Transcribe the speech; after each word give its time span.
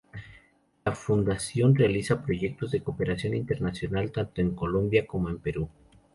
La 0.83 0.95
fundación 0.95 1.75
realiza 1.75 2.23
proyectos 2.25 2.71
de 2.71 2.81
Cooperación 2.81 3.35
Internacional 3.35 4.11
tanto 4.11 4.41
en 4.41 4.55
Colombia 4.55 5.05
como 5.05 5.29
en 5.29 5.37
Perú. 5.37 5.69